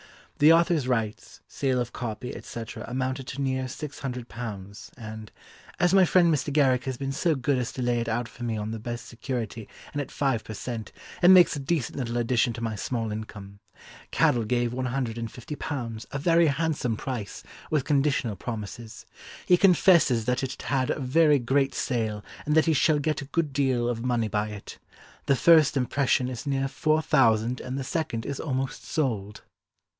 [0.39, 5.31] The author's rights, sale of copy, etc., amounted to near six hundred pounds, and
[5.79, 6.51] "as my friend Mr.
[6.51, 9.05] Garrick has been so good as to lay it out for me on the best
[9.05, 10.91] security and at five per cent.,
[11.21, 13.59] it makes a decent little addition to my small income.
[14.11, 19.05] Cadell gave £150, a very handsome price, with conditional promises.
[19.45, 23.21] He confesses that it had had a very great sale and that he shall get
[23.21, 24.79] a good deal of money by it.
[25.27, 29.43] The first impression is near four thousand and the second is almost sold."